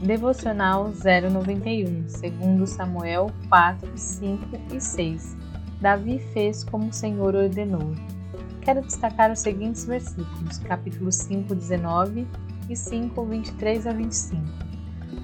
[0.00, 5.36] Devocional 091, segundo Samuel 4, 5 e 6.
[5.78, 7.92] Davi fez como o Senhor ordenou.
[8.62, 12.26] Quero destacar os seguintes versículos, capítulo 5, 19
[12.70, 14.42] e 5, 23 a 25.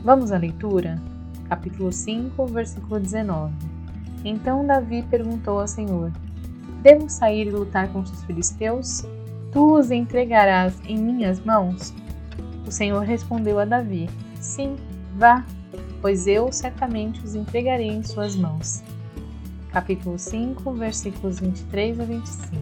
[0.04, 1.00] Vamos à leitura?
[1.48, 3.54] Capítulo 5, versículo 19.
[4.26, 6.12] Então Davi perguntou ao Senhor:
[6.82, 9.06] Devo sair e lutar contra os filisteus?
[9.52, 11.94] Tu os entregarás em minhas mãos?
[12.66, 14.06] O Senhor respondeu a Davi:
[14.40, 14.76] Sim,
[15.16, 15.44] vá,
[16.00, 18.82] pois eu certamente os entregarei em suas mãos.
[19.72, 22.56] Capítulo 5, versículos 23 a 25.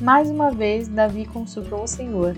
[0.00, 2.36] Mais uma vez, Davi consultou o Senhor.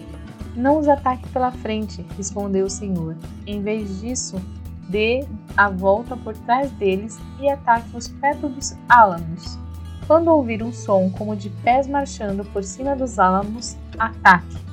[0.56, 3.16] Não os ataque pela frente, respondeu o Senhor.
[3.46, 4.40] Em vez disso,
[4.88, 9.58] dê a volta por trás deles e ataque-os perto dos álamos.
[10.06, 14.69] Quando ouvir um som como de pés marchando por cima dos álamos, ataque.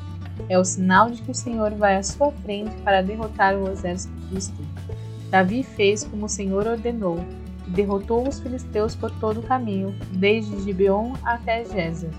[0.49, 4.13] É o sinal de que o Senhor vai à sua frente para derrotar o exército
[4.27, 4.65] filisteu.
[5.29, 7.19] Davi fez como o Senhor ordenou
[7.67, 12.11] e derrotou os filisteus por todo o caminho, desde Gibeon até Gézer.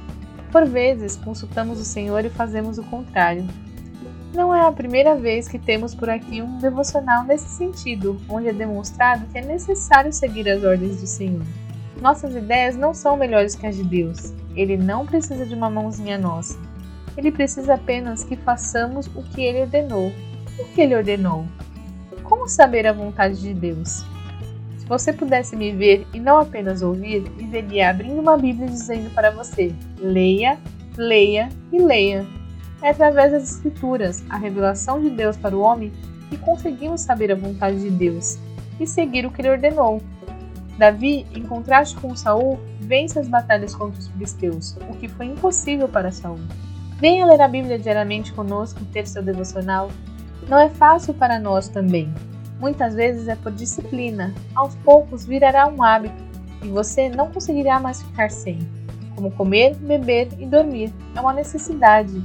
[0.52, 3.46] Por vezes, consultamos o Senhor e fazemos o contrário.
[4.34, 8.52] Não é a primeira vez que temos por aqui um devocional nesse sentido, onde é
[8.52, 11.44] demonstrado que é necessário seguir as ordens do Senhor.
[12.00, 14.33] Nossas ideias não são melhores que as de Deus.
[14.55, 16.58] Ele não precisa de uma mãozinha nossa.
[17.19, 20.12] Ele precisa apenas que façamos o que ele ordenou.
[20.56, 21.45] O que ele ordenou?
[22.23, 24.06] Como saber a vontade de Deus?
[24.77, 29.12] Se você pudesse me ver e não apenas ouvir, me veria abrindo uma Bíblia dizendo
[29.12, 30.61] para você: leia,
[30.96, 32.24] leia e leia.
[32.80, 35.92] É através das Escrituras, a revelação de Deus para o homem,
[36.30, 38.39] que conseguimos saber a vontade de Deus
[38.79, 40.00] e seguir o que ele ordenou.
[40.79, 45.89] Davi, em contraste com Saul, vence as batalhas contra os filisteus, o que foi impossível
[45.89, 46.39] para Saul.
[46.98, 49.89] Venha ler a Bíblia diariamente conosco ter seu devocional.
[50.48, 52.13] Não é fácil para nós também.
[52.59, 54.35] Muitas vezes é por disciplina.
[54.53, 56.20] Aos poucos virará um hábito
[56.61, 58.59] e você não conseguirá mais ficar sem.
[59.14, 60.92] Como comer, beber e dormir.
[61.14, 62.20] É uma necessidade.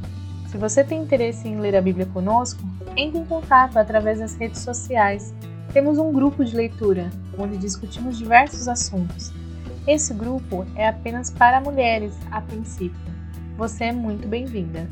[0.48, 2.64] Se você tem interesse em ler a Bíblia conosco,
[2.98, 5.36] entre em contato através das redes sociais
[5.72, 9.32] temos um grupo de leitura, onde discutimos diversos assuntos.
[9.88, 13.13] Esse grupo é apenas para mulheres, a princípio.
[13.58, 14.90] Você é muito bem-vinda.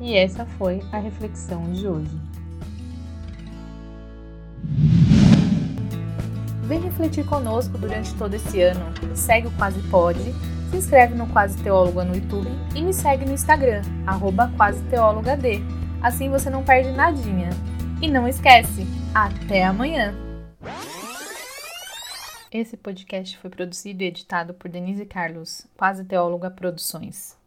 [0.00, 2.18] E essa foi a reflexão de hoje.
[6.64, 8.86] Vem refletir conosco durante todo esse ano.
[9.14, 10.32] Segue o Quase Pode,
[10.70, 14.80] se inscreve no Quase Teóloga no YouTube e me segue no Instagram, arroba Quase.
[16.02, 17.50] Assim você não perde nadinha.
[18.00, 20.14] E não esquece, até amanhã!
[22.50, 27.39] Esse podcast foi produzido e editado por Denise Carlos, Quase Teóloga Produções.